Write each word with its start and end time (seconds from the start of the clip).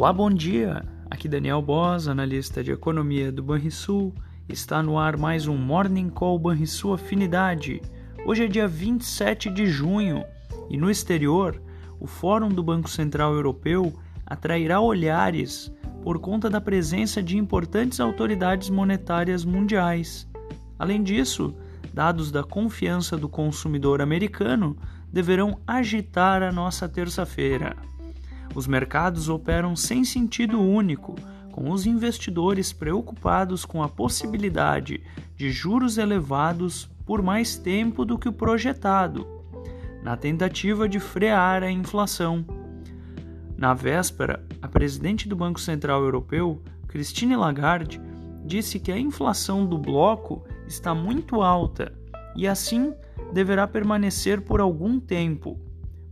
Olá, 0.00 0.14
bom 0.14 0.30
dia! 0.30 0.82
Aqui 1.10 1.28
Daniel 1.28 1.60
Bos, 1.60 2.08
analista 2.08 2.64
de 2.64 2.72
economia 2.72 3.30
do 3.30 3.42
Banrisul. 3.42 4.14
Está 4.48 4.82
no 4.82 4.98
ar 4.98 5.18
mais 5.18 5.46
um 5.46 5.58
Morning 5.58 6.08
Call 6.08 6.38
Banrisul 6.38 6.94
Afinidade. 6.94 7.82
Hoje 8.24 8.46
é 8.46 8.48
dia 8.48 8.66
27 8.66 9.50
de 9.50 9.66
junho 9.66 10.24
e 10.70 10.78
no 10.78 10.90
exterior, 10.90 11.60
o 12.00 12.06
Fórum 12.06 12.48
do 12.48 12.62
Banco 12.62 12.88
Central 12.88 13.34
Europeu 13.34 13.92
atrairá 14.24 14.80
olhares 14.80 15.70
por 16.02 16.18
conta 16.18 16.48
da 16.48 16.62
presença 16.62 17.22
de 17.22 17.36
importantes 17.36 18.00
autoridades 18.00 18.70
monetárias 18.70 19.44
mundiais. 19.44 20.26
Além 20.78 21.02
disso, 21.02 21.54
dados 21.92 22.32
da 22.32 22.42
confiança 22.42 23.18
do 23.18 23.28
consumidor 23.28 24.00
americano 24.00 24.78
deverão 25.12 25.60
agitar 25.66 26.42
a 26.42 26.50
nossa 26.50 26.88
terça-feira. 26.88 27.89
Os 28.54 28.66
mercados 28.66 29.28
operam 29.28 29.76
sem 29.76 30.04
sentido 30.04 30.60
único, 30.60 31.14
com 31.52 31.70
os 31.70 31.86
investidores 31.86 32.72
preocupados 32.72 33.64
com 33.64 33.82
a 33.82 33.88
possibilidade 33.88 35.02
de 35.36 35.50
juros 35.50 35.98
elevados 35.98 36.88
por 37.04 37.22
mais 37.22 37.56
tempo 37.56 38.04
do 38.04 38.18
que 38.18 38.28
o 38.28 38.32
projetado, 38.32 39.26
na 40.02 40.16
tentativa 40.16 40.88
de 40.88 41.00
frear 41.00 41.62
a 41.62 41.70
inflação. 41.70 42.44
Na 43.56 43.74
véspera, 43.74 44.44
a 44.62 44.68
presidente 44.68 45.28
do 45.28 45.36
Banco 45.36 45.60
Central 45.60 46.02
Europeu, 46.02 46.62
Christine 46.88 47.36
Lagarde, 47.36 48.00
disse 48.44 48.78
que 48.80 48.90
a 48.90 48.98
inflação 48.98 49.66
do 49.66 49.76
bloco 49.76 50.44
está 50.66 50.94
muito 50.94 51.42
alta 51.42 51.92
e 52.34 52.46
assim 52.48 52.94
deverá 53.32 53.66
permanecer 53.66 54.40
por 54.40 54.60
algum 54.60 54.98
tempo. 54.98 55.58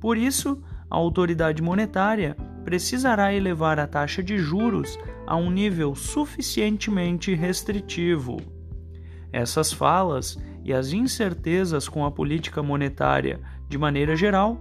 Por 0.00 0.16
isso, 0.16 0.62
a 0.90 0.96
autoridade 0.96 1.62
monetária 1.62 2.36
precisará 2.64 3.32
elevar 3.32 3.78
a 3.78 3.86
taxa 3.86 4.22
de 4.22 4.38
juros 4.38 4.98
a 5.26 5.36
um 5.36 5.50
nível 5.50 5.94
suficientemente 5.94 7.34
restritivo. 7.34 8.38
Essas 9.32 9.72
falas 9.72 10.38
e 10.64 10.72
as 10.72 10.92
incertezas 10.92 11.88
com 11.88 12.04
a 12.04 12.10
política 12.10 12.62
monetária 12.62 13.40
de 13.68 13.78
maneira 13.78 14.16
geral 14.16 14.58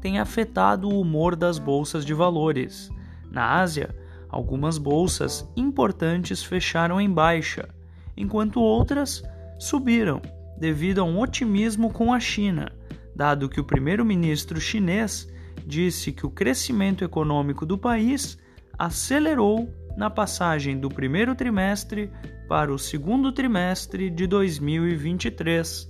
têm 0.00 0.18
afetado 0.18 0.88
o 0.88 1.00
humor 1.00 1.36
das 1.36 1.58
bolsas 1.58 2.04
de 2.04 2.14
valores. 2.14 2.90
Na 3.30 3.60
Ásia, 3.60 3.94
algumas 4.28 4.78
bolsas 4.78 5.50
importantes 5.56 6.42
fecharam 6.42 7.00
em 7.00 7.10
baixa, 7.10 7.68
enquanto 8.16 8.60
outras 8.60 9.22
subiram 9.58 10.20
devido 10.58 11.00
a 11.00 11.04
um 11.04 11.18
otimismo 11.20 11.90
com 11.90 12.12
a 12.12 12.20
China 12.20 12.72
dado 13.20 13.50
que 13.50 13.60
o 13.60 13.64
primeiro-ministro 13.64 14.58
chinês 14.58 15.28
disse 15.66 16.12
que 16.12 16.26
o 16.26 16.30
crescimento 16.30 17.04
econômico 17.04 17.64
do 17.64 17.78
país 17.78 18.38
acelerou 18.78 19.72
na 19.96 20.08
passagem 20.08 20.78
do 20.78 20.88
primeiro 20.88 21.34
trimestre 21.34 22.10
para 22.48 22.72
o 22.72 22.78
segundo 22.78 23.32
trimestre 23.32 24.10
de 24.10 24.26
2023. 24.26 25.88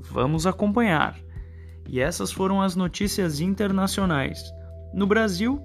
Vamos 0.00 0.46
acompanhar. 0.46 1.18
E 1.88 2.00
essas 2.00 2.32
foram 2.32 2.60
as 2.60 2.74
notícias 2.74 3.40
internacionais. 3.40 4.42
No 4.92 5.06
Brasil, 5.06 5.60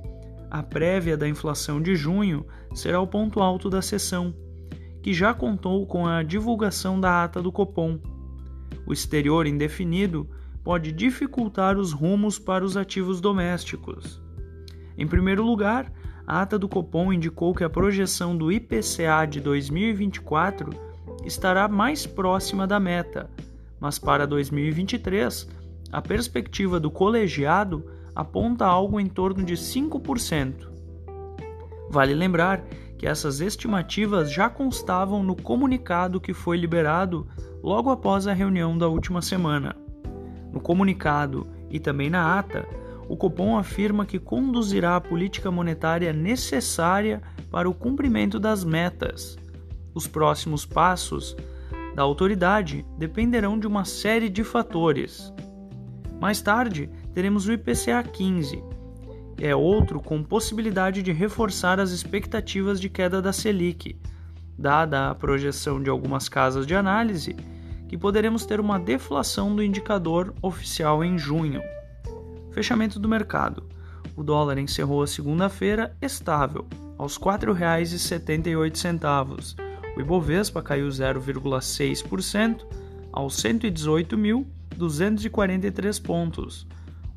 a 0.49 0.61
prévia 0.61 1.17
da 1.17 1.27
inflação 1.27 1.81
de 1.81 1.95
junho 1.95 2.45
será 2.73 2.99
o 2.99 3.07
ponto 3.07 3.39
alto 3.39 3.69
da 3.69 3.81
sessão, 3.81 4.35
que 5.01 5.13
já 5.13 5.33
contou 5.33 5.87
com 5.87 6.05
a 6.05 6.21
divulgação 6.21 6.99
da 6.99 7.23
ata 7.23 7.41
do 7.41 7.51
Copom. 7.51 7.99
O 8.85 8.93
exterior 8.93 9.47
indefinido 9.47 10.29
pode 10.63 10.91
dificultar 10.91 11.77
os 11.77 11.91
rumos 11.91 12.37
para 12.37 12.63
os 12.63 12.77
ativos 12.77 13.19
domésticos. 13.19 14.21
Em 14.97 15.07
primeiro 15.07 15.43
lugar, 15.43 15.91
a 16.25 16.41
ata 16.41 16.57
do 16.57 16.69
Copom 16.69 17.11
indicou 17.11 17.53
que 17.53 17.63
a 17.63 17.69
projeção 17.69 18.37
do 18.37 18.51
IPCA 18.51 19.25
de 19.27 19.39
2024 19.39 20.69
estará 21.25 21.67
mais 21.67 22.05
próxima 22.05 22.67
da 22.67 22.79
meta, 22.79 23.29
mas 23.79 23.97
para 23.97 24.27
2023, 24.27 25.49
a 25.91 26.01
perspectiva 26.01 26.79
do 26.79 26.91
colegiado 26.91 27.85
aponta 28.15 28.65
algo 28.65 28.99
em 28.99 29.07
torno 29.07 29.43
de 29.43 29.55
5%. 29.55 30.69
Vale 31.89 32.13
lembrar 32.13 32.63
que 32.97 33.07
essas 33.07 33.41
estimativas 33.41 34.31
já 34.31 34.49
constavam 34.49 35.23
no 35.23 35.35
comunicado 35.35 36.21
que 36.21 36.33
foi 36.33 36.55
liberado 36.55 37.27
logo 37.63 37.89
após 37.89 38.27
a 38.27 38.33
reunião 38.33 38.77
da 38.77 38.87
última 38.87 39.21
semana. 39.21 39.75
No 40.51 40.59
comunicado 40.59 41.47
e 41.69 41.79
também 41.79 42.09
na 42.09 42.37
ata, 42.37 42.67
o 43.07 43.15
Copom 43.17 43.57
afirma 43.57 44.05
que 44.05 44.19
conduzirá 44.19 44.95
a 44.95 45.01
política 45.01 45.51
monetária 45.51 46.13
necessária 46.13 47.21
para 47.49 47.69
o 47.69 47.73
cumprimento 47.73 48.39
das 48.39 48.63
metas. 48.63 49.37
Os 49.93 50.07
próximos 50.07 50.65
passos 50.65 51.35
da 51.95 52.03
autoridade 52.03 52.85
dependerão 52.97 53.59
de 53.59 53.67
uma 53.67 53.83
série 53.83 54.29
de 54.29 54.43
fatores. 54.43 55.33
Mais 56.19 56.41
tarde, 56.41 56.89
teremos 57.13 57.47
o 57.47 57.51
IPCA 57.51 58.03
15, 58.03 58.63
é 59.41 59.55
outro 59.55 59.99
com 59.99 60.23
possibilidade 60.23 61.01
de 61.01 61.11
reforçar 61.11 61.79
as 61.79 61.89
expectativas 61.89 62.79
de 62.79 62.89
queda 62.89 63.21
da 63.21 63.33
Selic, 63.33 63.99
dada 64.55 65.09
a 65.09 65.15
projeção 65.15 65.81
de 65.81 65.89
algumas 65.89 66.29
casas 66.29 66.67
de 66.67 66.75
análise 66.75 67.35
que 67.91 67.97
poderemos 67.97 68.45
ter 68.45 68.61
uma 68.61 68.79
deflação 68.79 69.53
do 69.53 69.61
indicador 69.61 70.33
oficial 70.41 71.03
em 71.03 71.17
junho. 71.17 71.61
Fechamento 72.51 72.97
do 72.97 73.09
mercado. 73.09 73.67
O 74.15 74.23
dólar 74.23 74.57
encerrou 74.57 75.03
a 75.03 75.07
segunda-feira 75.07 75.93
estável, 76.01 76.65
aos 76.97 77.17
R$ 77.17 77.23
4,78. 77.23 79.57
O 79.97 79.99
Ibovespa 79.99 80.61
caiu 80.61 80.87
0,6% 80.87 82.65
aos 83.11 83.35
118.243 83.43 86.01
pontos. 86.01 86.65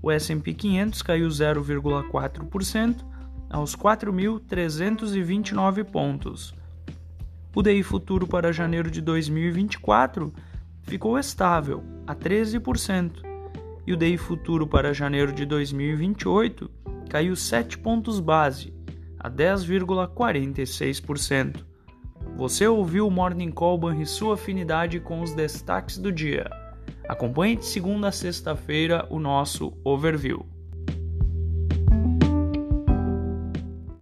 O 0.02 0.10
S&P 0.10 0.54
500 0.54 1.02
caiu 1.02 1.28
0,4% 1.28 2.96
aos 3.48 3.76
4.329 3.76 5.84
pontos. 5.84 6.52
O 7.54 7.62
DI 7.62 7.84
futuro 7.84 8.26
para 8.26 8.52
janeiro 8.52 8.91
de 8.91 9.00
2024 9.00 10.34
ficou 10.84 11.19
estável 11.19 11.83
a 12.06 12.15
13%, 12.15 13.34
e 13.87 13.93
o 13.93 13.97
DI 13.97 14.17
futuro 14.17 14.67
para 14.67 14.95
janeiro 14.95 15.31
de 15.33 15.45
2028 15.45 16.71
caiu 17.11 17.37
7 17.37 17.77
pontos 17.78 18.21
base 18.21 18.72
a 19.19 19.31
10,46%. 19.31 21.62
Você 22.37 22.67
ouviu 22.67 23.06
o 23.06 23.11
Morning 23.11 23.50
Call 23.50 23.93
e 23.93 24.06
sua 24.06 24.33
afinidade 24.34 25.00
com 25.00 25.21
os 25.22 25.34
destaques 25.34 25.99
do 25.99 26.11
dia. 26.11 26.49
Acompanhe 27.09 27.56
de 27.56 27.66
segunda 27.66 28.09
a 28.09 28.12
sexta-feira 28.12 29.06
o 29.11 29.19
nosso 29.19 29.75
overview. 29.84 30.53